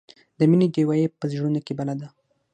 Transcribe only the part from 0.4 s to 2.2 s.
مینې ډیوه یې په زړونو کې بله ده.